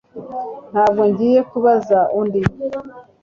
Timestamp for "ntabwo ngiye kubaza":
0.71-1.99